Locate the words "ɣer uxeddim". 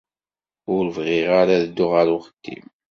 1.95-2.65